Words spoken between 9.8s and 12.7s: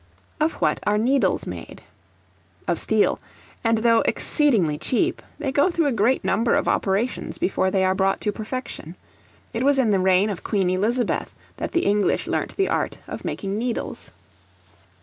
the reign of Queen Elizabeth that the English learnt the